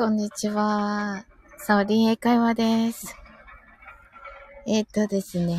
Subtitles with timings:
[0.00, 1.26] こんにちは。
[1.58, 3.14] サオリン英会話です。
[4.66, 5.58] えー、っとですね。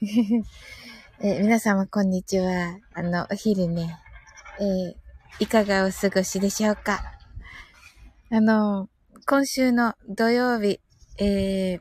[1.20, 2.78] え皆様こんにちは。
[2.94, 3.94] あの、お昼ね、
[4.58, 4.94] えー、
[5.38, 7.12] いかがお過ごしでしょうか
[8.30, 8.88] あの、
[9.26, 10.80] 今週の土曜日、
[11.18, 11.80] えー、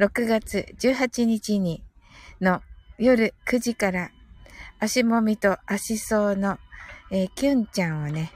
[0.00, 1.84] 6月18日に、
[2.40, 2.60] の
[2.98, 4.10] 夜9時から、
[4.80, 6.58] 足もみと足そうの、
[7.12, 8.32] えー、キュンちゃんをね、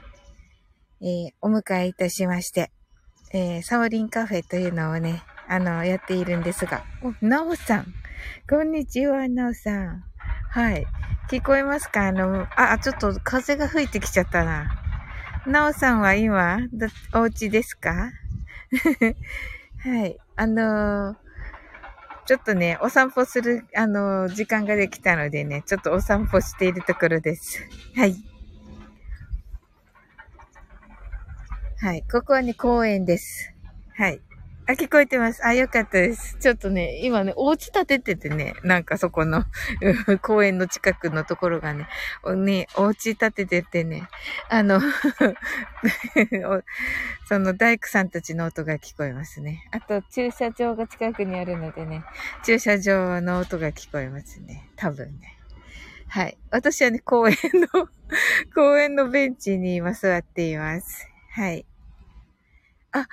[1.03, 2.71] えー、お迎えいたしまして、
[3.33, 7.87] えー、サオリンカフェというのをね、あの、やっているんですが、お、なおさん。
[8.47, 10.03] こんにちは、なおさん。
[10.51, 10.85] はい。
[11.27, 12.09] 聞こえますか？
[12.09, 14.79] あの、あ、ちょっと風が吹いてきちゃったな。
[15.47, 16.59] なおさんは今、
[17.15, 18.11] お家ですか？
[19.83, 20.17] はい。
[20.35, 21.15] あのー、
[22.27, 27.59] ちょっとね、お散歩する、あのー、時間ができたのでね、ちょっとお散歩しているところです。
[27.95, 28.15] はい。
[31.81, 32.03] はい。
[32.11, 33.55] ここはね、公園です。
[33.95, 34.21] はい。
[34.67, 35.43] あ、聞こえてます。
[35.43, 36.37] あ、よかったです。
[36.39, 39.45] ちょっとね、今ね、お家建てててね、なんかそこの
[40.21, 41.87] 公園の近くのところがね、
[42.21, 44.07] おね、お家建てててね、
[44.47, 44.79] あの
[47.27, 49.67] その大工さんたちの音が聞こえますね。
[49.71, 52.03] あと、駐車場が近くにあるのでね、
[52.43, 54.69] 駐車場の音が聞こえますね。
[54.75, 55.35] 多分ね。
[56.09, 56.37] はい。
[56.51, 57.35] 私はね、公園
[57.73, 57.89] の
[58.53, 61.07] 公園のベンチに今座っています。
[61.31, 61.65] はい。
[62.93, 63.07] あ、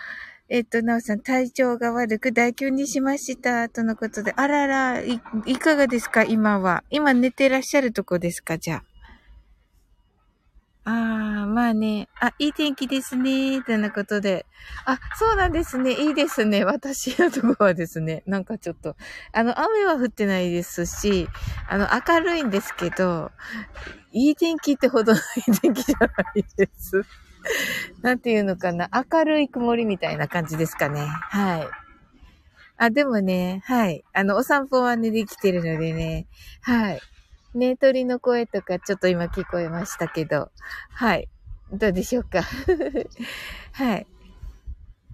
[0.48, 4.32] えっと、なおさん、体調が悪く代休にしました、とのことで。
[4.36, 6.82] あらら、い、いかがですか、今は。
[6.90, 8.84] 今寝てらっしゃるとこですか、じゃあ。
[10.84, 12.08] ああ、まあね。
[12.18, 13.62] あ、いい天気ですね。
[13.62, 14.46] とのことで。
[14.86, 15.92] あ、そうなんですね。
[15.92, 16.64] いいですね。
[16.64, 18.22] 私のとこはですね。
[18.26, 18.96] なんかちょっと、
[19.32, 21.28] あの、雨は降ってないですし、
[21.68, 23.30] あの、明るいんですけど、
[24.12, 27.04] いい天気ってほどのいい天気じゃないです。
[28.02, 28.88] なんていうのかな。
[29.12, 31.00] 明るい曇りみたいな感じですかね。
[31.00, 31.68] はい。
[32.76, 34.04] あ、でもね、はい。
[34.12, 36.26] あの、お散歩はね、できてるのでね。
[36.62, 37.00] はい。
[37.54, 40.50] ね、鳥の声とかちょっと今聞こえましたけど。
[40.90, 41.28] はい。
[41.72, 42.42] どうでしょうか。
[43.72, 44.06] はい。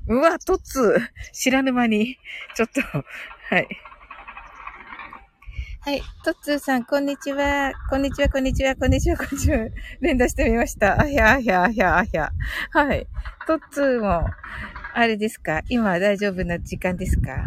[0.06, 0.98] うわ、とつ
[1.32, 2.18] 知らぬ間に、
[2.54, 2.82] ちょっと、
[3.48, 3.68] はい。
[5.84, 6.02] はい。
[6.24, 7.74] トッツーさん、こんにちは。
[7.90, 9.68] こんにちは、こんにちは、こんにちは、こんにちは。
[10.00, 10.98] 連打してみました。
[10.98, 12.32] あひゃ、あひゃ、あひゃ、あひゃ。
[12.70, 13.06] はい。
[13.46, 14.24] トッツーも、
[14.94, 15.60] あれですか？
[15.68, 17.44] 今大丈夫な時間ですか？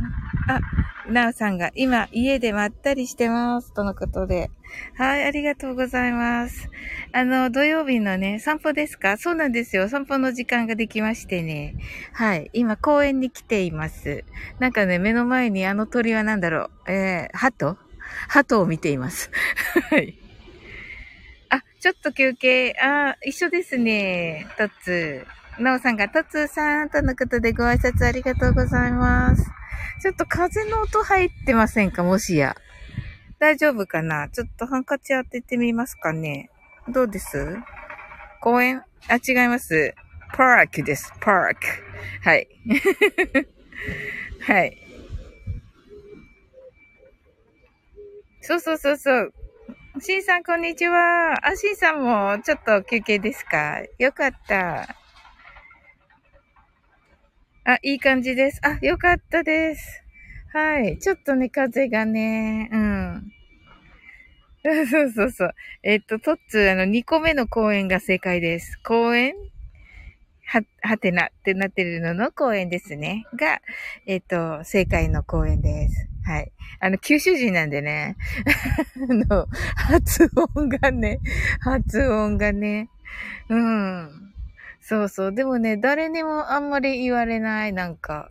[0.47, 3.73] あ、なおさんが今家でまったりしてます。
[3.73, 4.51] とのことで。
[4.95, 6.69] はい、ありがとうございます。
[7.13, 9.17] あの、土曜日のね、散歩ですか？
[9.17, 9.89] そうなんですよ。
[9.89, 11.73] 散歩の時間ができましてね。
[12.13, 14.25] はい、今公園に来ています。
[14.59, 16.91] なんかね、目の前にあの鳥は何だろう？
[16.91, 17.79] えー、鳩？
[18.27, 19.31] 鳩を見ています。
[19.89, 20.17] はい。
[21.49, 22.75] あ、ちょっと休憩。
[22.81, 24.47] あ、一緒ですね。
[24.57, 25.61] トッツー。
[25.61, 29.43] なおさんが、トッツーさんとのことでご挨拶ありがとうございます。
[30.01, 32.03] ちょっと風の音入ってませんか？
[32.03, 32.55] もしや。
[33.39, 34.29] 大丈夫かな？
[34.29, 36.51] ちょっとハンカチ当ててみますかね？
[36.87, 37.57] どうです？
[38.41, 38.83] 公園？
[39.07, 39.95] あ、違います。
[40.33, 41.11] パークです。
[41.19, 41.57] パーク。
[42.21, 42.47] はい。
[44.41, 44.86] はい。
[48.47, 49.33] そうそうそうそう。
[49.99, 51.45] しんさん、こんにちは。
[51.45, 53.81] あ、しんさんも、ちょっと休憩ですか？
[53.99, 54.87] よかった。
[57.65, 58.61] あ、いい感じです。
[58.63, 60.01] あ、よかったです。
[60.53, 60.97] はい。
[60.97, 63.33] ちょっとね、風がね、うん。
[64.63, 65.55] そうそうそう。
[65.83, 68.79] えっと、トッツ、あの、2個目の公演が正解です。
[68.85, 69.33] 公演
[70.45, 73.25] は、はてなってなってるのの公演ですね。
[73.35, 73.61] が、
[74.05, 76.07] えっと、正解の公演です。
[76.23, 76.51] はい。
[76.79, 78.17] あの、九州人なんでね。
[79.09, 81.19] あの、発音がね、
[81.59, 82.89] 発音がね。
[83.49, 84.33] うん。
[84.81, 85.33] そうそう。
[85.33, 88.29] でもね、誰にもあんまり言われない、なんか。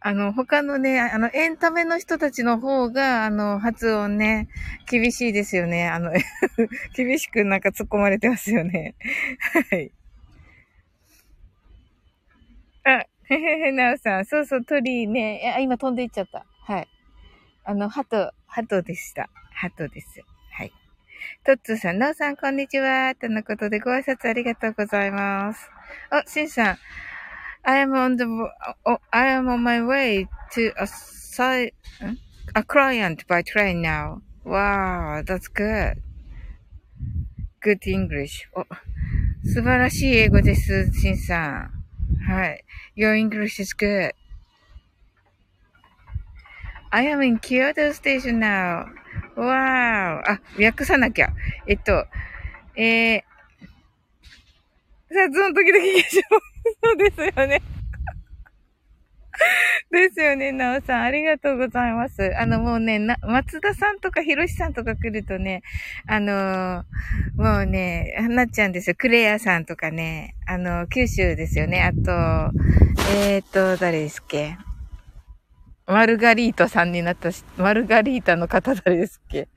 [0.00, 4.48] あの、他のね、あの、エンタメの人たちの方が、あの、発音ね、
[4.90, 5.88] 厳しいですよね。
[5.88, 6.12] あの、
[6.94, 8.94] 厳しくなんか突っ込まれてますよね。
[9.70, 9.92] はい。
[12.84, 14.24] あ、へへへ、なおさん。
[14.26, 15.52] そうそう、鳥ね。
[15.56, 16.44] あ今飛んでいっちゃった。
[16.62, 16.88] はい。
[17.68, 19.28] あの、鳩、鳩でした。
[19.52, 20.22] 鳩です。
[20.52, 20.72] はい。
[21.44, 23.14] トッツーさん、なおさん、こんにちは。
[23.14, 25.68] とのことでご挨拶ありがとうございます。
[26.08, 26.78] あ、しんさん。
[27.64, 28.24] I am on the,
[29.10, 31.74] I am on my way to a site,
[32.54, 34.22] a client by train now.
[34.46, 35.98] Wow, that's good.
[37.62, 38.48] Good English.
[38.54, 38.64] お、
[39.46, 42.24] 素晴らしい英語です、しんさん。
[42.32, 42.64] はい。
[42.96, 44.14] Your English is good.
[46.90, 48.86] I am in Kyoto Station now.
[49.36, 50.22] Wow.
[50.24, 51.28] あ、訳さなきゃ。
[51.66, 52.06] えっと、
[52.76, 53.20] えー、
[55.12, 56.22] さ発音時々消し。
[56.82, 57.62] そうですよね。
[59.90, 61.02] ですよね、なおさん。
[61.02, 62.32] ありがとうございます。
[62.38, 65.62] あの、もうね、な、松田さんとかひろしさんとか来るとね、
[66.06, 66.84] あのー、
[67.36, 68.96] もうね、なっちゃうんですよ。
[68.98, 71.82] クレアさんとかね、あの、九州ですよね。
[71.82, 72.10] あと、
[73.16, 74.56] えー、っと、誰ですっけ？
[75.88, 79.48] マルガリータさんになったし、マルガリータの方誰ですっけ？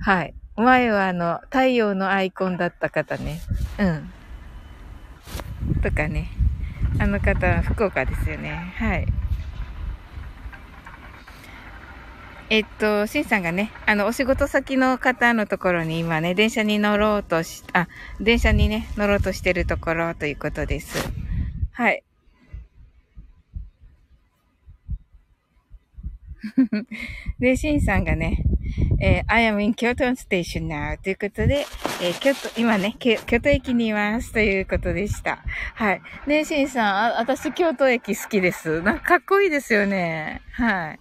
[0.00, 0.34] はい。
[0.56, 3.40] 前はあの、太陽のアイコンだった方ね。
[3.78, 4.12] うん。
[5.80, 6.30] とかね。
[6.98, 8.74] あの方は福岡ですよね。
[8.76, 9.06] はい。
[12.50, 17.86] えっと、シンさんがね、あの、お仕事先の方のところに今ね、電車に乗ろうとし、あ、
[18.20, 21.08] 電車にね、乗ろうとしてるところということです。
[21.72, 22.02] はい。
[27.38, 28.44] で、シンさんがね、
[29.00, 31.66] えー、I am in Kyoto Station now ということで、
[32.02, 35.42] えー、京都、今ね、京都駅にいますということでした。
[35.74, 36.02] はい。
[36.26, 38.82] ね、シンさん、あ、私京都駅好きです。
[38.82, 40.42] なんかかっこいいですよね。
[40.52, 41.00] はい。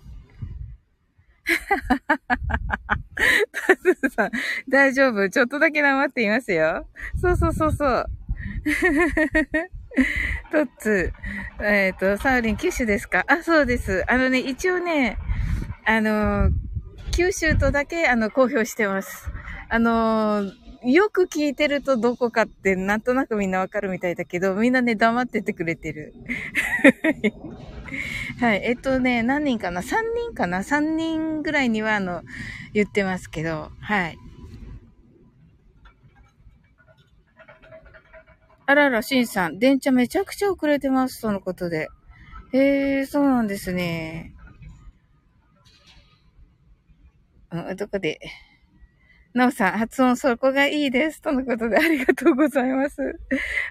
[3.52, 3.76] タ
[4.10, 4.32] スさん、
[4.68, 5.30] 大丈夫？
[5.30, 6.88] ちょっとだけ黙っていますよ。
[7.20, 8.06] そうそうそうそう。
[10.52, 11.14] トッツ、
[11.62, 13.26] えっ、ー、と、サウリン、九州ですか？
[13.28, 14.04] あ、そうです。
[14.08, 15.18] あのね、一応ね、
[15.86, 16.50] あの、
[17.12, 19.30] 九州とだけ、あの、公表してます。
[19.70, 20.44] あの、
[20.84, 26.14] よく聞いてるとどこかってなんとなくみんなわかるみたいだけど、みんなね、黙っててくれてる。
[28.40, 28.62] はい。
[28.64, 29.86] えっとね、何人かな ?3
[30.30, 32.22] 人かな ?3 人ぐらいには、あの、
[32.74, 34.18] 言ってますけど、はい。
[38.70, 41.88] あらら、しんさん、電車めちゃくちゃ遅れてます、そのことで。
[42.52, 44.34] へえ、そうなんですね。
[47.50, 48.20] うん、どこで。
[49.34, 51.22] なおさん、発音そこがいいです。
[51.22, 53.18] とのことでありがとうございます。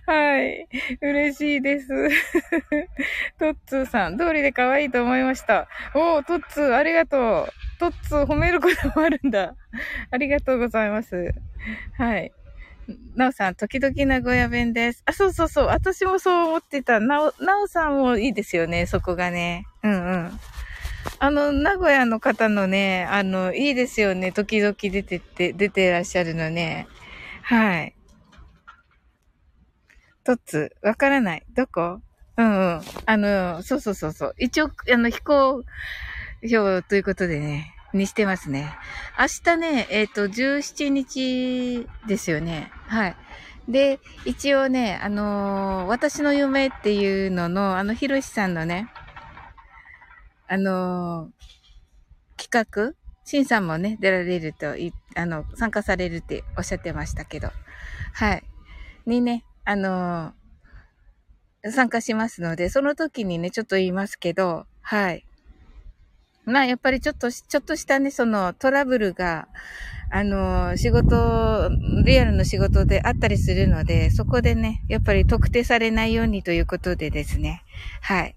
[0.07, 0.67] はい。
[1.03, 1.89] 嬉しいです。
[3.39, 5.69] トッツーさん、通りで可愛いと思いました。
[5.95, 7.79] おー、トッツー、ありがとう。
[7.79, 9.57] トッツー褒めることもあるんだ。
[10.11, 11.35] ありがとうございます。
[11.99, 12.33] はい。
[13.15, 15.03] なおさん、時々名古屋弁です。
[15.07, 15.67] あ、そうそうそう。
[15.67, 17.01] 私もそう思ってた。
[17.01, 19.65] なお、なおさんもいいですよね、そこがね。
[19.83, 20.41] うんうん。
[21.19, 24.33] あの、名古屋の方のね、あの、いいですよね。
[24.33, 26.89] 時々出てって、出てらっしゃるのね。
[27.43, 27.95] はい。
[30.25, 31.45] とつ、わからない。
[31.55, 32.01] どこ？
[32.37, 32.81] うんうん。
[33.07, 34.35] あの、そうそうそうそう。
[34.39, 35.63] 一応、あの、飛行
[36.43, 37.73] 表ということでね。
[37.97, 38.73] にしてますね。
[39.19, 42.71] 明日ね、えっ、ー、と、17日ですよね。
[42.87, 43.17] はい。
[43.69, 48.89] で、一応ね、あのー、私の夢っていうのの、あの、ひろしさんのね、
[50.49, 52.95] あのー、企画？
[53.25, 54.75] シンさんもね、出られると、
[55.17, 57.51] あの、参加されるっておっしゃってましたけど、
[58.13, 58.45] はい。
[59.05, 60.33] にね、あの
[61.71, 65.26] 参加しますので、その時にね、ちょっと言いますけど、はい。
[66.47, 69.49] まあ、やっぱりちょっと、ちょっとしたね、そのトラブルが、
[70.11, 71.69] あの、仕事、
[72.05, 77.65] リアルの仕事であったりするので、そこでね、やっぱり特定されないようにということでですね、
[78.01, 78.37] はい。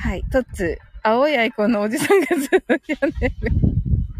[0.00, 3.34] はい、トッツ、青いアイコンのおじさんがずっと読んでる。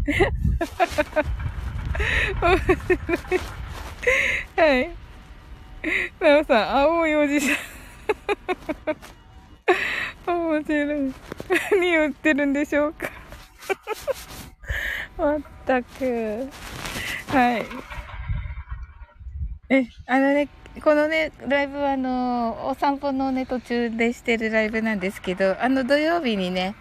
[4.57, 4.89] はい。
[6.19, 7.78] なおさん、青いおじさん。
[10.25, 11.13] 面白い。
[11.71, 13.09] 何を売ってるんでしょうか
[15.17, 16.47] まったく。
[17.27, 17.65] はい。
[19.69, 20.49] え、あのね、
[20.83, 26.75] このね、ライブはあの、お散歩のね、途中でしてるライブなんですけど、あの土曜日にね、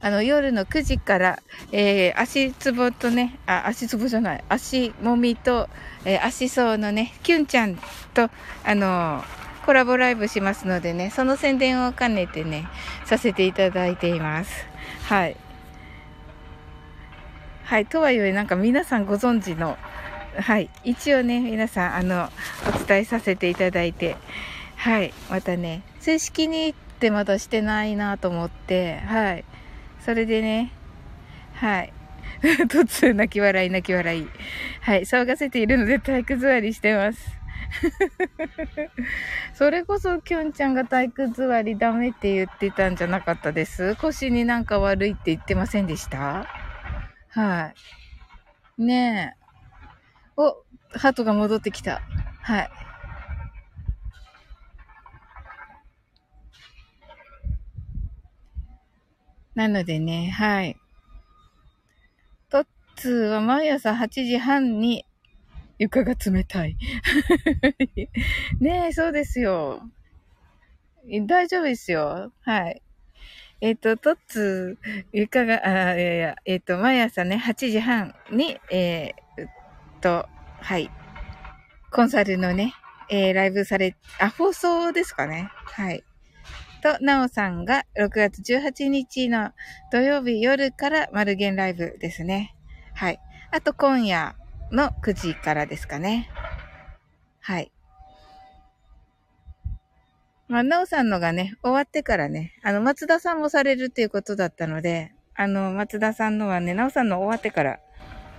[0.00, 1.38] あの夜の9時から、
[1.72, 5.68] えー、足つぼとね、あ、足つぼじゃない、足もみと、
[6.04, 7.76] えー、足そうのね、キュンちゃん
[8.12, 8.28] と、
[8.64, 9.24] あの
[9.66, 12.68] コラボライブしますのでね、その宣伝を兼ねてね、
[13.04, 14.64] させていただいています。
[15.08, 15.36] はい。
[17.64, 17.86] はい。
[17.86, 19.76] とはいえ、なんか皆さんご存知の、
[20.38, 20.70] はい。
[20.84, 22.30] 一応ね、皆さん、あの、
[22.68, 24.16] お伝えさせていただいて、
[24.76, 25.12] はい。
[25.28, 29.44] またね、正式にってまだしてないなと思って、はい。
[29.98, 30.70] それでね、
[31.54, 31.92] はい。
[32.68, 34.28] 突然泣き笑い泣き笑い。
[34.82, 35.00] はい。
[35.00, 37.35] 騒がせているので体育座りしてます。
[39.54, 43.96] それこそきょんちゃんが体育座りダメって言ってたんじゃなかったです？
[43.96, 46.46] 腰になんか悪いって言ってませんでした？
[47.30, 47.72] は
[48.78, 48.82] い。
[48.82, 49.46] ねえ。
[50.36, 50.64] お、
[50.98, 52.00] ハトが戻ってきた。
[52.42, 52.70] はい。
[59.54, 60.76] なのでね、はい。
[62.50, 65.04] トッツーは毎朝8時半に
[65.78, 66.76] 床が冷たい。
[68.60, 69.82] ねえ、そうですよ。
[71.26, 72.32] 大丈夫ですよ。
[72.42, 72.82] はい。
[73.60, 74.78] えっ、ー、と、トッツ
[75.12, 79.48] 床が、あ、いやいや、えっ、ー、と、毎朝ね、8時半に、えー、っ
[80.00, 80.28] と、
[80.60, 80.90] はい。
[81.90, 82.74] コンサルのね、
[83.08, 85.50] えー、ライブされ、あ、放送ですかね。
[85.64, 86.04] はい。
[86.82, 89.52] と、なおさんが6月18日の
[89.90, 92.54] 土曜日夜から丸源ライブですね。
[92.94, 93.20] はい。
[93.50, 94.36] あと今夜
[94.72, 96.30] の9時からですかね。
[97.40, 97.70] はい。
[100.48, 107.80] まあ、なおさんのがね、終わってからね、あの、松田さんもされるっていうことだったので、あの、松田さんのはね、なおさんの終わってから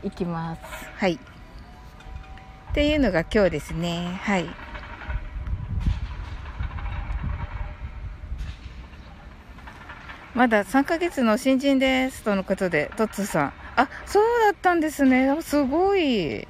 [0.04, 0.62] 行きます。
[0.96, 1.14] はい。
[1.14, 4.20] っていうのが今日ですね。
[4.24, 4.46] はい。
[10.34, 12.24] まだ3ヶ月の新人です。
[12.24, 13.67] とのことで、トッツーさん。
[13.78, 15.38] あ、そうだったんですね。
[15.42, 16.48] すごい。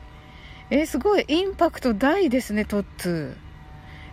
[0.69, 1.25] え、すごい。
[1.27, 3.38] インパクト大ですね、トッツ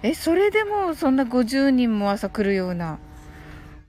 [0.02, 0.08] ー。
[0.08, 2.98] え、それでもそんな50人も朝来るような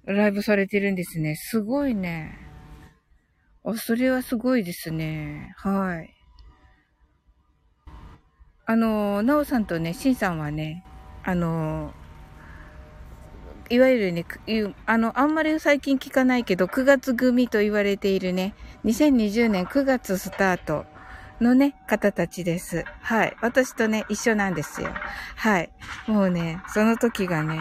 [0.06, 1.36] ライブされてるんですね。
[1.36, 2.38] すごいね。
[3.64, 5.54] あ、それはすごいですね。
[5.58, 6.14] はい。
[8.68, 10.84] あの、なおさんとね、しんさんはね、
[11.24, 11.94] あの、
[13.70, 14.26] いわゆるね、
[14.86, 18.54] あの、あんまり最近聞かないけど、9月組と言われているね、
[18.86, 20.86] 2020年9月スタート
[21.42, 22.86] のね、方たちです。
[23.02, 23.36] はい。
[23.42, 24.90] 私とね、一緒なんですよ。
[25.36, 25.72] はい。
[26.08, 27.60] もうね、その時がね、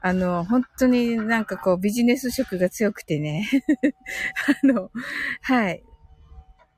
[0.00, 3.48] あの、本当になんかこうビジネス色が強くてね。
[4.62, 4.90] あの、
[5.42, 5.82] はい。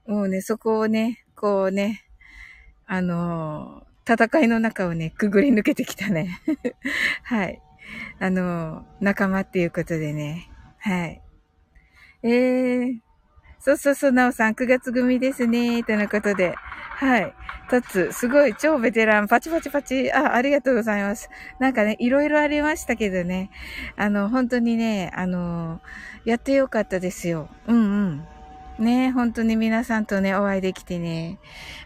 [0.06, 2.02] もうね、そこをね、こうね、
[2.86, 6.40] あの、戦いの中をね、くぐり抜けてきたね。
[7.22, 7.62] はい。
[8.18, 10.50] あの、仲間っていうことでね。
[10.78, 11.22] はい。
[12.22, 12.98] えー、
[13.58, 16.54] そうそうそう、なおさん、9月組ですね、とのことで。
[16.56, 17.34] はい。
[17.70, 20.10] トツ、すごい、超ベテラン、パチパチパチ。
[20.12, 21.30] あ、ありがとうございます。
[21.58, 23.50] なんかね、いろいろありましたけどね。
[23.96, 25.80] あの、本当にね、あの、
[26.24, 27.48] やってよかったですよ。
[27.66, 27.80] うんう
[28.12, 28.28] ん。
[28.80, 31.38] ね、本当に皆さんとね、お会いできてね。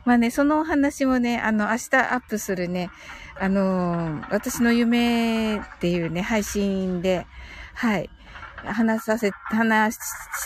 [0.05, 2.91] まあね、そのお話もね、あの、明日アップするね、
[3.39, 7.27] あのー、私の夢っていうね、配信で、
[7.75, 8.09] はい、
[8.65, 9.99] 話させ、話し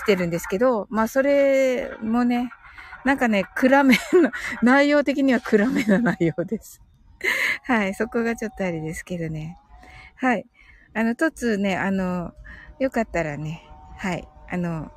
[0.06, 2.50] てるんですけど、まあそれもね、
[3.04, 4.30] なんかね、暗めの、
[4.62, 6.80] 内容的には暗めな内容です。
[7.64, 9.58] はい、そこがちょっとあれですけどね。
[10.16, 10.46] はい。
[10.94, 12.32] あの、とつね、あの、
[12.78, 14.90] よかったらね、はい、あの、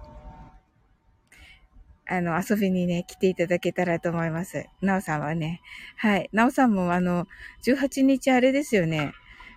[2.12, 4.65] あの、遊びにね、来ていただけたらと思います。
[4.82, 5.62] なおさんはね。
[5.96, 6.30] はい。
[6.34, 7.25] なおさんもあの、
[7.63, 9.13] 18日あれですよね。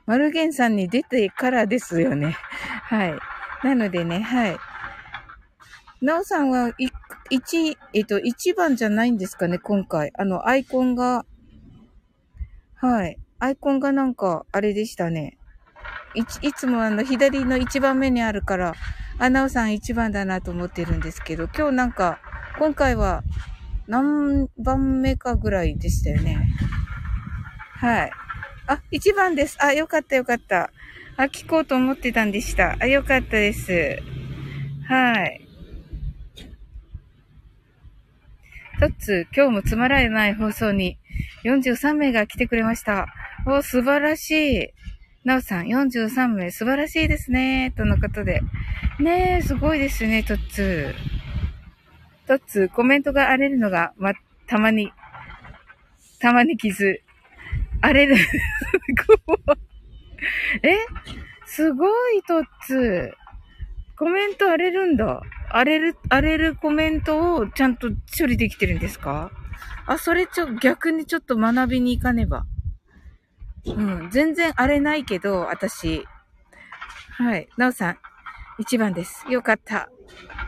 [0.06, 2.36] マルゲンさんに出てからですよね。
[2.84, 3.18] はい。
[3.64, 4.56] なのでね、はい。
[6.00, 6.88] なおさんは、い、
[7.30, 10.12] 一、えっと、一番じゃないんですかね、今回。
[10.14, 11.26] あの、アイコンが、
[12.76, 13.18] はい。
[13.40, 15.38] アイコンがなんか、あれでしたね。
[16.14, 18.74] い、いつもあの、左の一番目にあるから、
[19.18, 22.20] あ、なおさん一番だなと思ってるんですけど、今日なんか、
[22.58, 23.24] 今回は
[23.88, 26.38] 何番目かぐらいでしたよね。
[27.76, 28.10] はい。
[28.66, 29.56] あ、1番です。
[29.60, 30.70] あ、よかったよかった。
[31.16, 32.76] あ、聞こうと思ってたんでした。
[32.80, 33.98] あ、よかったです。
[34.88, 35.40] はい。
[38.80, 40.98] トッツ、今日もつまらない放送に
[41.44, 43.06] 43名が来てくれました。
[43.46, 44.68] お、素晴らしい。
[45.24, 47.72] なおさん、43名、素晴らしいですね。
[47.76, 48.40] とのことで。
[49.00, 50.94] ねえ、すごいですね、トッツ。
[52.24, 54.14] 一つコメントが荒れるのが、ま、
[54.46, 54.92] たまに、
[56.20, 57.00] たまに傷。
[57.82, 58.16] 荒れる。
[60.62, 60.78] え？
[61.44, 63.12] すごい、トッツ
[63.98, 65.20] コメント荒れるんだ。
[65.50, 69.30] 荒れる、荒れるコメントをちゃんと処理できてるんですか？
[69.86, 72.46] あ、それちょ、逆にちょっと学びに行かねば。
[73.66, 76.06] うん、全然荒れないけど、私。
[77.10, 77.48] はい。
[77.58, 77.98] なおさん、
[78.58, 79.26] 一番です。
[79.28, 79.90] よかった。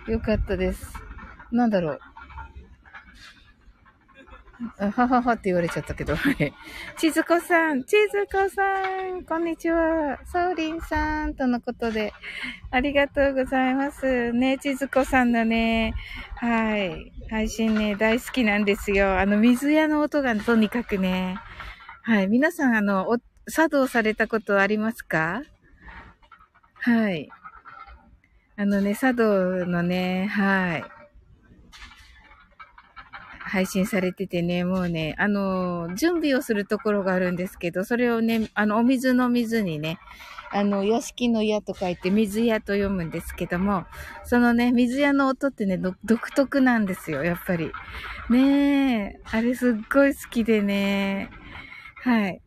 [0.09, 1.06] よかったです。
[1.53, 2.01] なんだろう。
[4.79, 6.55] はははって言われちゃったけど、はい。
[6.97, 8.63] ちずこさん、ちずこさ
[9.15, 10.19] ん、こんにちは。
[10.25, 12.15] ソーリンさん、とのことで、
[12.71, 14.33] ありがとうございます。
[14.33, 15.93] ね、ちずこさんのね、
[16.37, 17.13] はい。
[17.29, 19.19] 配信ね、大好きなんですよ。
[19.21, 21.37] あの、水屋の音がとにかくね、
[22.03, 22.29] はい。
[22.29, 25.43] 皆さん、あの、お作動されたことありますか？
[26.81, 27.29] はい。
[28.57, 30.85] あのね、茶道のね、はい。
[33.47, 39.99] 配信されててね、もうね、あの、準備をするところがあるんですけど、それをね、あの、お水の水にね、
[40.51, 43.85] あの、屋敷の矢と書いて水屋と読むんですけども、
[44.25, 47.71] そのね、水屋の音ってね、独特なんですよ、やっぱり。
[48.31, 51.31] ねえ、あれすっごい好きでね。
[52.03, 52.41] はい。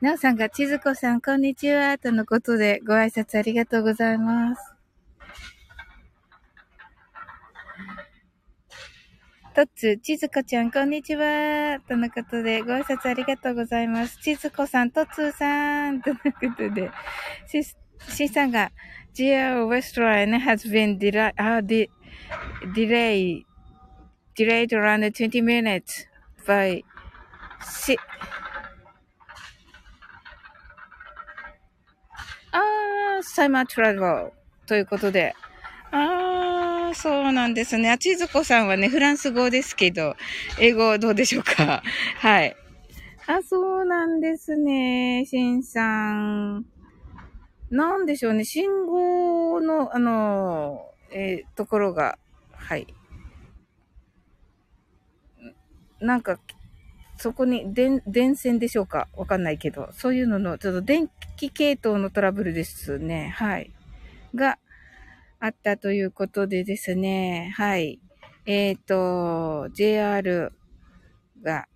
[0.00, 4.71] なおさんが、ちずこさん、こんにちは、とのことで、ご挨拶ありがとうございます。
[9.52, 11.78] とつ、ちずこちゃん、こんにちは。
[11.86, 14.16] とのことで、ご挨拶ありがとうございます。
[14.22, 16.00] ちずこさん、とつさん。
[16.00, 16.22] とのこ
[16.56, 16.90] とで、
[17.46, 17.62] し、
[18.08, 18.72] しさんが、
[19.14, 21.90] GR West Line has been delayed, uh, de
[22.74, 23.44] delayed,
[24.34, 26.08] delayed around 20 minutes
[26.46, 26.82] by,
[27.60, 27.98] si,
[32.52, 34.32] あー、サイマートラベル
[34.66, 35.34] ということで、
[35.90, 36.61] ああ、
[36.94, 37.90] そうなんですね。
[37.90, 40.16] あ、ちずこさんはね、フランス語ですけど、
[40.58, 41.82] 英語どうでしょうか？
[42.18, 42.56] はい。
[43.26, 45.24] あ、そうなんですね。
[45.26, 46.64] しんさん。
[47.70, 48.44] なんでしょうね。
[48.44, 52.18] 信号の、あの、えー、ところが、
[52.52, 52.86] はい。
[56.00, 56.38] なんか、
[57.16, 59.08] そこに電、電線でしょうか？
[59.16, 63.32] わかんないけど、そういうのの、ちょっと電気系統のトラブルですね。
[63.36, 63.70] はい。
[64.34, 64.58] が、
[65.44, 67.98] あったということでですね、はい。
[68.46, 70.52] えっ、ー、と、JR
[71.42, 71.66] が、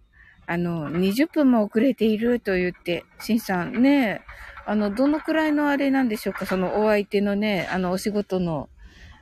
[0.47, 4.23] あの、20分も遅れていると言って、しんさんね、
[4.67, 8.69] あの、どのくらいのあれなんでしょうか、そのお相手のね、あの、お仕事の、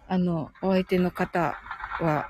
[0.08, 1.56] あの、お相手の方
[2.00, 2.28] は、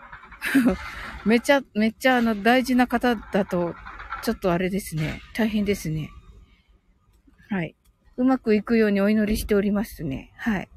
[1.26, 3.74] めちゃ、めっちゃあの、大事な方だと、
[4.22, 6.10] ちょっとあれですね、大変ですね。
[7.50, 7.74] はい。
[8.16, 10.32] うまくいくようにお祈りしておりますね。
[10.36, 10.68] はい。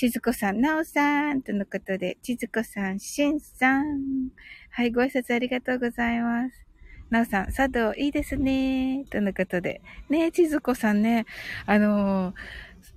[0.00, 4.30] ちずこさん、なおさん、とのことで、ちずこさん、しんさん。
[4.70, 6.64] はい、ご挨拶ありがとうございます。
[7.10, 9.82] なおさん、茶道いいですね、とのことで。
[10.08, 11.26] ねえ、ちずこさんね、
[11.66, 12.34] あのー、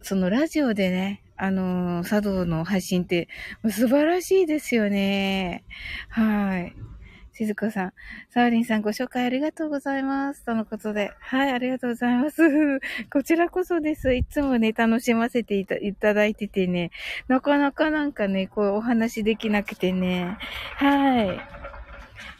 [0.01, 3.27] そのラジオでね、あのー、茶道の配信って
[3.69, 5.65] 素晴らしいですよね。
[6.07, 6.73] はい。
[7.33, 7.93] 静子さん、
[8.29, 10.45] サーリンさんご紹介ありがとうございます。
[10.45, 11.11] とのことで。
[11.19, 12.41] はい、ありがとうございます。
[13.11, 14.13] こちらこそです。
[14.13, 16.91] いつもね、楽しませていただいててね、
[17.27, 20.37] なかなかなんかね、こうお話できなくてね。
[20.75, 21.39] はい。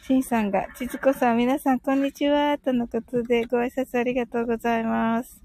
[0.02, 2.56] シンさんが、ちずこさん、皆さん、こんにちは。
[2.58, 5.43] とのことで、ご挨拶ありがとうございます。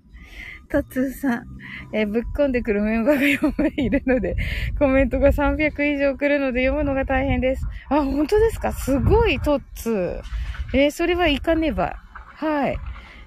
[0.70, 1.48] トツーさん、
[1.94, 4.36] えー、ぶっこんでくるメンバーが4枚いるので、
[4.78, 7.66] コメントが300以上来るので読むのが大変です。
[7.90, 8.72] あ、本当ですか？
[8.72, 10.22] すごい、トッツー。
[10.74, 11.96] えー、それはいかねば。
[12.36, 12.78] はい。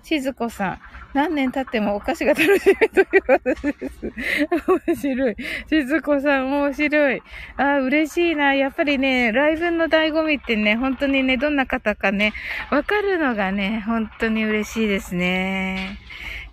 [0.02, 0.78] しずこさん。
[1.14, 4.12] 何年経ってもお菓子が楽しめという私です。
[4.88, 5.36] 面白い。
[5.68, 7.22] しずこさん面白い。
[7.58, 8.54] あ、嬉しいな。
[8.54, 12.32] やっぱりね、ライブの醍醐味ってね、本当にね、どんな方かね、
[12.70, 15.98] わかるのがね、本当に嬉しいですね。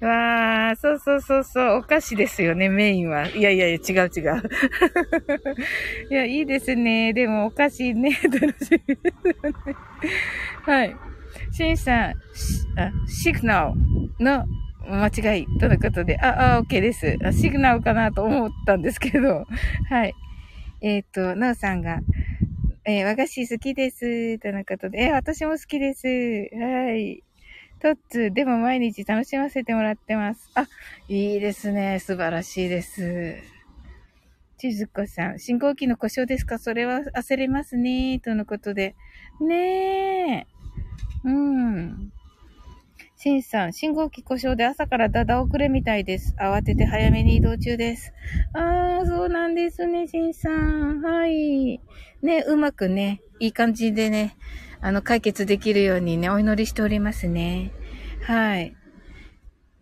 [0.06, 3.28] わあ、そうそうそうそう、お菓子ですよね、メインは。
[3.28, 4.44] いやいやいや、違う違う。
[6.10, 7.14] いや、いいですね。
[7.14, 9.14] でも、お菓子ね、 楽しみね。
[10.64, 10.96] はい。
[11.52, 12.16] シンさん、あ
[13.08, 13.74] シグナ
[14.20, 14.46] ルの
[14.88, 17.18] 間違いとのことで、あ、あ、OK です。
[17.24, 19.46] あシグナルかなと思ったんですけど、
[19.90, 20.14] はい。
[20.82, 22.00] えっ、ー、と、なおさんが、
[22.86, 24.40] えー、和菓子好きです。
[24.40, 26.08] とのことで、えー、私も好きです。
[26.08, 27.24] はい。
[27.80, 30.52] トッツ、でも毎日楽しませてもらってます。
[30.56, 30.68] あ、
[31.08, 32.00] いいですね。
[32.00, 33.38] 素晴らしいです。
[34.58, 36.60] ちずこさん、信号機の故障ですか？
[36.60, 38.20] それは焦りますね。
[38.20, 38.96] とのことで。
[39.40, 40.48] ねえ。
[41.24, 42.12] うん。
[43.16, 46.36] しんさん、信号機故障で朝からだだ遅れみたいです。
[46.40, 48.14] 慌てて早めに移動中です。
[48.54, 51.02] あー、そうなんですね、しんさん。
[51.02, 51.82] はい。
[52.22, 54.36] ね、うまくね、いい感じでね、
[54.82, 57.72] あの、解決できるようにね、お祈りしておりますね。
[58.24, 58.76] はい。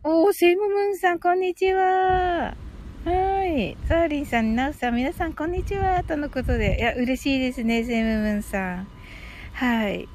[0.03, 2.55] おー、セイムムーンさん、こんにちは。
[3.05, 3.77] はい。
[3.87, 6.03] サーリンさん、ナウさん、皆さん、こんにちは。
[6.03, 6.77] とのことで。
[6.79, 8.87] いや、嬉しいですね、セイムムーンさん。
[9.53, 10.07] はい。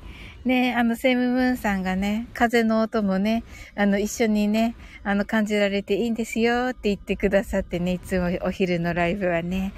[0.45, 3.45] ね、あの、セイムムーンさんがね、風の音もね、
[3.77, 9.73] あの、一緒にね、あの、感じられていいんですよって言ってくださってね、いつもお昼のライブはね。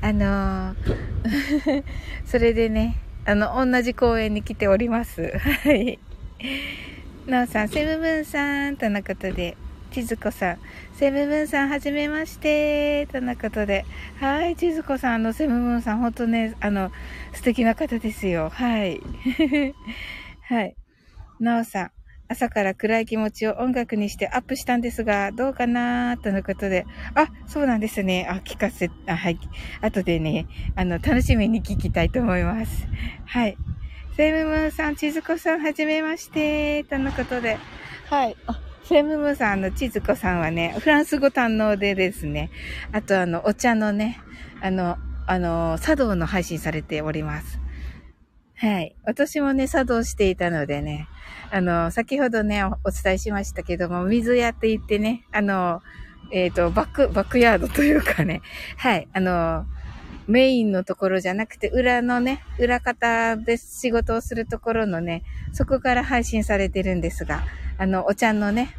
[0.00, 1.84] あのー、
[2.24, 5.36] それでね、あの、同じ公園に来ております。
[5.36, 5.98] はい。
[7.26, 9.56] なおさん、セブブンさん、とのことで、
[9.90, 10.58] ちずこさん、
[10.94, 13.84] セブブンさん、はじめまして、とのことで、
[14.20, 16.92] はい、ちずこさん、あの、セブブンさん、ほんとね、あの、
[17.32, 18.48] 素敵な方ですよ。
[18.48, 19.00] はい。
[20.42, 20.76] はい。
[21.40, 21.90] なおさん、
[22.28, 26.86] 朝から暗い気持ちを音楽にしてアップしたんですが、どうかなとのことで。
[27.14, 28.26] あ、そうなんですね。
[28.28, 29.38] あ、聞かせ、あ、はい。
[29.80, 32.88] 後でね、あの、楽しみに聞きたいと思います。
[33.26, 33.56] はい。
[34.16, 36.84] セムムーンさん、ちずこさん、はじめまして。
[36.84, 37.58] とのことで。
[38.08, 38.36] はい。
[38.84, 42.50] セムムーさんの千鶴子さんはね、フランス語堪能でですね、
[42.92, 44.20] あとあの、お茶のね、
[44.62, 47.58] あの、あの、茶道の配信されております。
[48.58, 48.96] はい。
[49.04, 51.08] 私もね、茶道していたのでね、
[51.50, 55.82] あの、先ほどね、お伝えしましたけども、水屋って言ってね、あの、
[56.32, 58.40] えっ、ー、と、バック、バックヤードというかね、
[58.78, 59.66] はい、あの、
[60.26, 67.44] メインのところじゃなくて、裏のね、裏方で仕事をするところのね、そこから配信されてるんですが、
[67.76, 68.74] あの、お茶のね、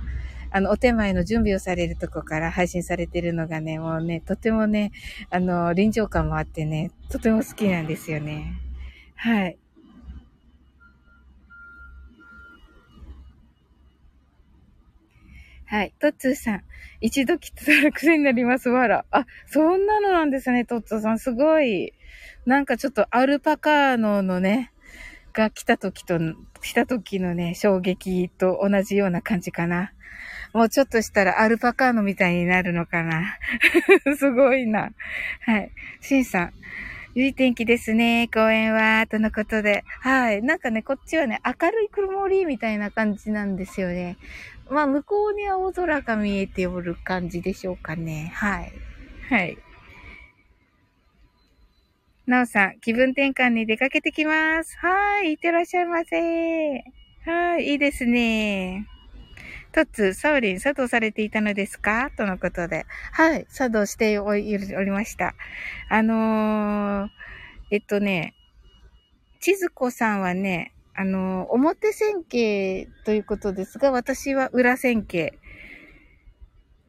[0.49, 4.91] あの、お手前の準備をされるとこから配信されてるのがね、もうね、とてもね、
[5.29, 8.53] あの、臨場感もあってね、とても好きなんですよね。
[9.15, 9.57] はい。
[15.67, 15.93] はい。
[15.99, 16.63] トッツーさん。
[17.01, 18.69] 一度来たら癖になります。
[18.69, 19.05] わら。
[19.11, 21.19] あ、そんなのなんですね、トッツーさん。
[21.19, 21.93] すごい。
[22.45, 24.71] なんかちょっとアルパカーノのね、
[25.33, 26.17] が来た時と、
[26.61, 29.91] 来た時のね、衝撃と同じような感じかな。
[30.53, 33.37] もうちょっとしたらアルパカーノみたいになるのかな。
[34.17, 34.91] すごいな。
[35.41, 35.71] はい。
[35.99, 36.53] シンさん。
[37.15, 39.83] いい天気ですね、公園は、とのことで。
[40.01, 40.43] はい。
[40.43, 44.17] なんかね、こっちはね、明るい曇りみたいな感じなんですよね。
[44.69, 48.31] まあ、向こうに青空が見えておる感じでしょうかね。
[48.35, 48.71] はい。
[49.29, 49.57] はい。
[52.25, 54.77] なおさん、気分転換に出かけてきます。
[54.79, 56.83] はい、いってらっしゃいませ。
[57.25, 58.85] はい、いいですね。
[59.71, 62.09] とつ、サウリン、作動されていたのですか？
[62.17, 62.85] とのことで。
[63.11, 64.57] はい、作動しており
[64.91, 65.35] ました。
[65.89, 67.09] あのー、
[67.71, 68.33] えっとね、
[69.39, 75.37] ちずこさんはね、あの、表線形ということですが、私は裏線形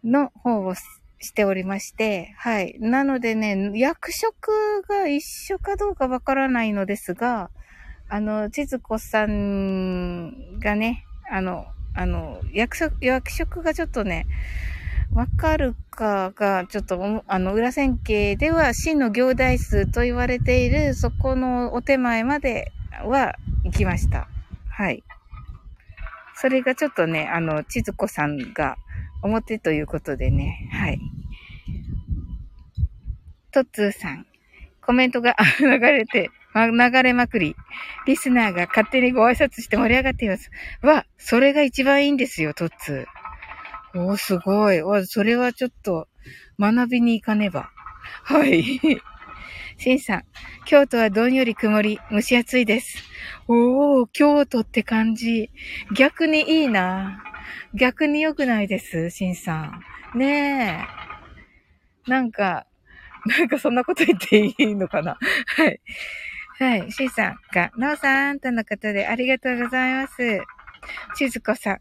[0.03, 2.79] の方をしておりまして、はい。
[2.81, 7.51] なのでね、役職が一緒かどうかわからないのですが、
[8.09, 14.27] あの、千鶴子さんがね、あの、あの、役職、役職がちょっとね、
[15.13, 22.73] わかるかが、ちょっと、あの、裏線形では、真の行代数と言われている、そこのお手前まで
[23.05, 23.35] は
[23.65, 24.29] 行きました。
[24.71, 25.03] はい。
[26.35, 28.77] それがちょっとね、あの、千鶴子さんが
[29.23, 31.01] 表ということでね、はい。
[33.51, 34.27] トッツーさん、
[34.81, 37.57] コメントが流れて、ま、流れまくり、
[38.07, 40.51] リスナーが勝手にご挨拶して盛り上がっています。
[40.83, 44.01] わ、それが一番いいんですよ、トッツー。
[44.01, 44.83] おー、すごい。
[44.83, 46.09] わ、それはちょっと
[46.61, 47.71] 学びに行かねば。
[48.23, 48.81] はい。
[49.79, 50.23] シンさん、
[50.65, 52.99] 京都はどんより曇り、蒸し暑いです。
[53.47, 55.51] おー、京都って感じ。
[55.95, 57.23] 逆にいいな。
[57.75, 59.71] 逆に良くないです、シンさ
[60.15, 60.19] ん。
[60.19, 60.85] ね
[62.07, 62.11] え。
[62.11, 62.67] なんか、
[63.25, 65.81] なんかそんなこと言っていいのかなはい。
[66.59, 66.91] はい。
[66.91, 70.41] シンさんが、なおさんとの方でありがとうございます。
[71.17, 71.79] しずこさん、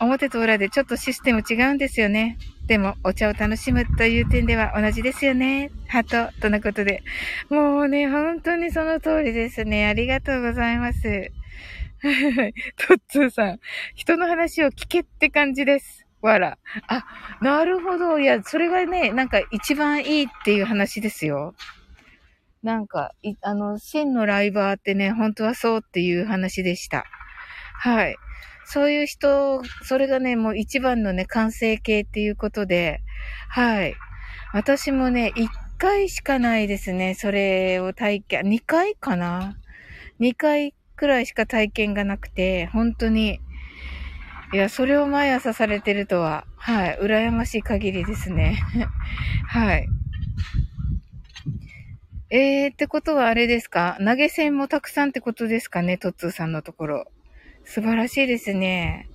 [0.00, 2.38] 表と裏でちょっとシステム違うんですよね。
[2.66, 5.70] でも、お茶を楽しむという点では同じですよね。
[5.88, 7.02] ハト、とのことで。
[7.48, 9.86] もうね、本当にその通りですね。
[9.86, 11.32] ありがとうございます。
[12.00, 12.10] は
[12.46, 12.54] い。
[12.76, 13.60] トッツーさん、
[13.94, 16.06] 人の話を聞けって感じです。
[16.20, 16.58] わら。
[16.88, 17.04] あ、
[17.40, 18.18] なるほど。
[18.18, 21.54] いや、それがね、なんか一番いいっていう話ですよ。
[22.62, 27.04] なんか、いあの、真のライバーってね、本当はそうっていう話でした。
[27.74, 28.16] はい。
[28.70, 33.00] そういう人、それがね、もう一番のね、完成形っていうことで、
[33.48, 33.94] はい。
[34.52, 37.14] 私もね、一回しかないですね。
[37.14, 39.56] それを体験、二回かな？
[40.18, 43.40] 二回くらいしか体験がなくて、本当に、
[44.52, 48.58] いや、それを毎朝されてるとは、はい、羨ましい限りですね。
[49.48, 49.88] はい。
[52.30, 53.96] えー、ってことはあれですか？
[54.04, 55.96] 投げ銭もたくさんってことですかね？
[55.96, 57.12] トッツーさんのところ。
[57.68, 59.10] 素晴らしいですね。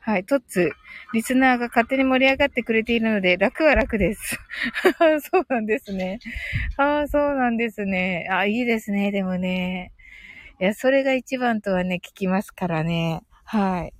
[0.00, 0.72] はい、トッツ、
[1.12, 4.36] リスナーが勝手に盛り上がってくれているので、楽は楽です。
[5.30, 6.18] そうなんですね。
[6.76, 8.26] ああ、そうなんですね。
[8.32, 9.92] あ、いいですね、でもね。
[10.60, 13.22] いや、それが一番とはね、聞きますからね。
[13.44, 13.92] はい。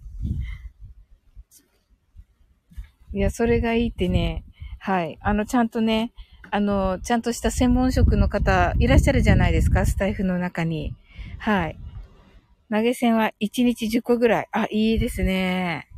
[3.17, 4.43] いや、それがいいってね。
[4.81, 5.19] はい。
[5.21, 6.13] あの、ちゃんとね、
[6.51, 10.93] あの、ちゃんとした専門職の方いらっしゃるじゃないですか、スタイフの中に。
[11.39, 11.77] はい。
[12.75, 14.49] 投げ銭は1日10個ぐらい。
[14.51, 15.89] あ、いいですね。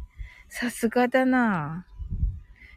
[0.50, 1.86] さすがだな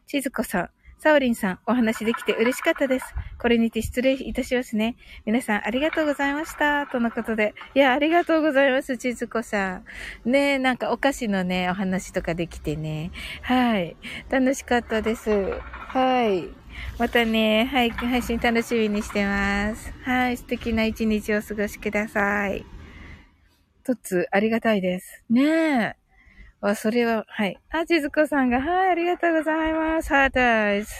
[0.07, 3.13] ちずこさん、サオリンさん、お話できて嬉しかったです。
[3.38, 4.95] これにて失礼いたしますね。
[5.25, 6.88] 皆さんありがとうございました。
[6.88, 7.53] とのことで。
[7.75, 9.81] いや、ありがとうございます、ちずこさ
[10.25, 10.29] ん。
[10.29, 13.12] ねえ、なんかお菓子のね、お話とかできてね。
[13.41, 13.97] はい。
[14.29, 15.29] 楽しかったです。
[15.29, 16.47] はい。
[16.97, 19.93] またね、はい、配信楽しみにしてます。
[20.05, 22.78] はい、素敵な一日をお過ごしください。
[23.83, 25.23] とつ、ありがたいです。
[25.29, 25.95] ねえ。
[26.61, 27.57] あ、それは、はい。
[27.69, 30.09] あ、ちずこさんが、はい、ありがとうございます。
[30.09, 30.91] ハートアイズ。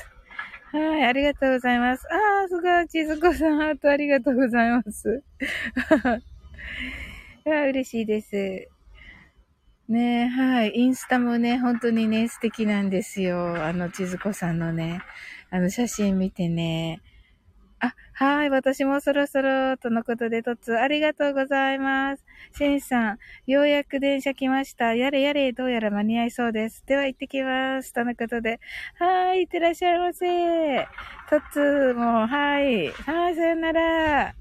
[0.72, 2.06] はい、ありがとうございます。
[2.12, 5.24] あすごい、ちずこさん、ハートありがとうございます。
[7.46, 8.70] いや、嬉しいです。
[9.90, 10.74] ねはい。
[10.76, 13.66] インスタもね、本当にね、素敵なんですよ。
[13.66, 15.02] あの、ちずこさんのね、
[15.50, 17.02] あの、写真見てね。
[17.82, 18.50] あ、はい。
[18.50, 22.26] 私もそろそろ、とのことで、とつ、ありがとうございます。
[22.58, 24.96] シェンさん、ようやく電車来ました。
[24.96, 26.84] やれやれ、どうやら間に合いそうです。
[26.86, 27.94] では行ってきます。
[27.94, 28.60] とのことで、
[28.96, 29.42] はい。
[29.42, 30.84] いってらっしゃいませ。
[31.30, 32.90] とつ、もう、はい。
[32.92, 34.36] はい、さよなら。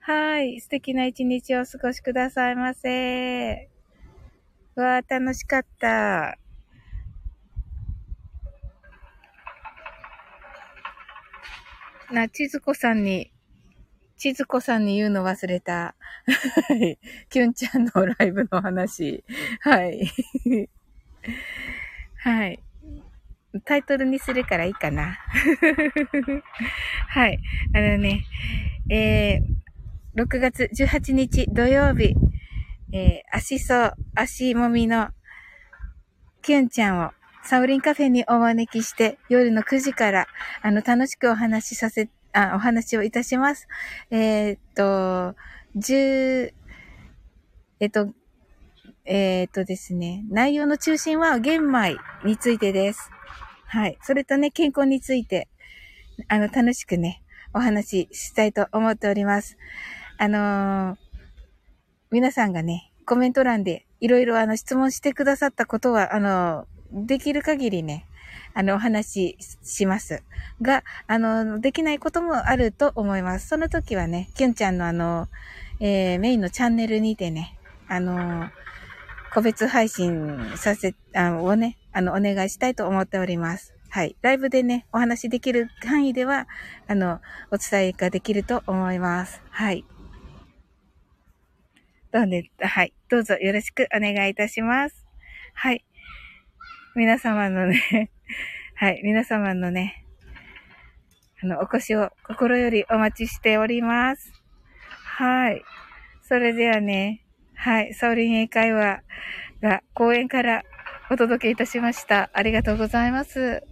[0.00, 0.60] はい。
[0.60, 3.68] 素敵な一日をお過ごしくださいませ。
[4.76, 6.38] わあ、楽しかった。
[12.10, 13.32] な、ちずこさんに、
[14.16, 15.94] ちずこさんに言うの忘れた。
[16.68, 16.98] はい。
[17.28, 19.24] きゅんちゃんのライブの話。
[19.60, 20.10] はい。
[22.16, 22.60] はい。
[23.64, 25.18] タイトルにするからいいかな。
[27.08, 27.38] はい。
[27.74, 28.24] あのね、
[28.90, 32.14] えー、6月18日土曜日、
[32.92, 35.08] えー、足そ、足もみの
[36.42, 37.10] キュンちゃんを
[37.44, 40.26] サウリンカフェにお招きして、夜の9時から、
[40.62, 43.68] あの、楽しくお話しさせ、あ、お話をいたします。
[44.10, 45.36] えー、っと、
[45.76, 46.54] 10、
[47.80, 48.08] えっと、
[49.04, 53.10] えー、っとですね、内容の中心は玄米についてです。
[53.66, 53.98] はい。
[54.00, 55.48] それとね、健康について、
[56.28, 59.58] あの、楽しくね、お話ししたいと思っております。
[60.16, 60.96] あのー、
[62.10, 68.06] 皆さんがね、コメント欄でいろいろあの質問してくださったことは、あのー、できる限りね、
[68.54, 70.22] あの、お話しします。
[70.62, 73.48] が、あの、できないこともあると思います。
[73.48, 75.28] その時はね、キュンちゃんのあの、
[75.80, 78.48] えー、メインのチャンネルにてね、あの、
[79.32, 83.74] 個別配信させ、あのをね、あの、お願いしたいと思っております。
[83.90, 84.16] はい。
[84.22, 86.46] ライブでね、お話できる範囲では、
[86.86, 89.42] あの、お伝えができると思います。
[89.50, 89.84] はい。
[92.12, 92.92] どうね、はい。
[93.08, 95.04] どうぞよろしくお願いいたします。
[95.52, 95.84] はい。
[96.94, 98.10] 皆様のね
[98.76, 99.00] はい。
[99.02, 100.04] 皆様のね、
[101.42, 104.32] あの、お越しを心よりお待ちしております。
[105.04, 105.62] はい。
[106.22, 107.94] それではね、はい。
[107.94, 109.02] ソウリン英会話
[109.60, 110.64] が公演から
[111.10, 112.30] お届けいたしました。
[112.32, 113.62] ありがとうございます。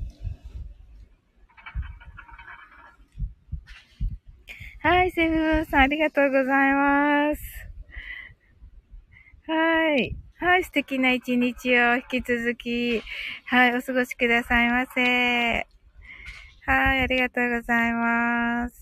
[4.80, 7.42] はい、セブンさん、ありがとうございます。
[9.46, 10.21] はい。
[10.42, 13.00] はい、素敵な一日を引き続き、
[13.46, 15.68] はい、お過ごしくださいませ。
[16.66, 18.81] はい、ありがとうございます。